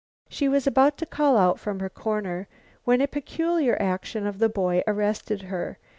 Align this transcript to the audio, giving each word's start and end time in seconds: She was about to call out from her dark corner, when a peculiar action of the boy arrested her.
She 0.29 0.49
was 0.49 0.65
about 0.65 0.97
to 0.97 1.05
call 1.05 1.37
out 1.37 1.59
from 1.59 1.75
her 1.79 1.87
dark 1.87 1.93
corner, 1.93 2.47
when 2.85 3.01
a 3.01 3.07
peculiar 3.07 3.79
action 3.79 4.25
of 4.25 4.39
the 4.39 4.49
boy 4.49 4.81
arrested 4.87 5.43
her. 5.43 5.77